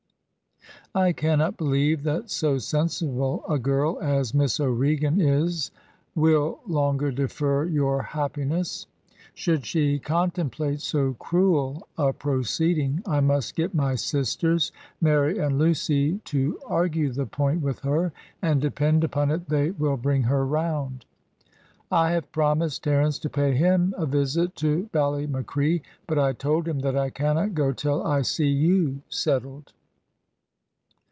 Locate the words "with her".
17.61-18.11